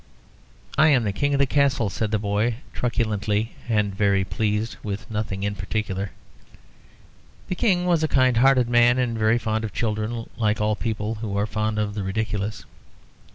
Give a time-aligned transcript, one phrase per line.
[0.79, 5.43] "I'm the King of the Castle," said the boy, truculently, and very pleased with nothing
[5.43, 6.09] in particular.
[7.49, 11.13] The King was a kind hearted man, and very fond of children, like all people
[11.21, 12.65] who are fond of the ridiculous.